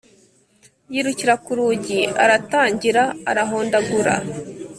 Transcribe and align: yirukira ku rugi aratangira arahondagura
yirukira 0.93 1.33
ku 1.43 1.51
rugi 1.57 1.99
aratangira 2.23 3.03
arahondagura 3.29 4.13